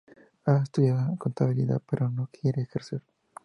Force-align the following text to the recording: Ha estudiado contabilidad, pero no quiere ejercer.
Ha 0.47 0.63
estudiado 0.63 1.15
contabilidad, 1.19 1.79
pero 1.87 2.09
no 2.09 2.27
quiere 2.31 2.63
ejercer. 2.63 3.03